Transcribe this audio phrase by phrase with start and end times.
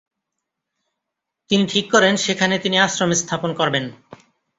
[1.49, 3.85] তিনি ঠিক করেন সেখানে তিনি আশ্রম স্থাপন করবেন।